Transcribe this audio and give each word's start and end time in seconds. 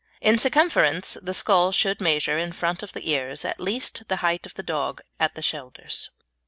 In 0.19 0.39
circumference 0.39 1.15
the 1.21 1.31
skull 1.31 1.71
should 1.71 2.01
measure 2.01 2.35
in 2.35 2.53
front 2.53 2.81
of 2.81 2.91
the 2.93 3.07
ears 3.07 3.45
at 3.45 3.59
least 3.59 4.07
the 4.07 4.15
height 4.25 4.47
of 4.47 4.55
the 4.55 4.63
dog 4.63 5.01
at 5.19 5.35
the 5.35 5.43
shoulders. 5.43 6.09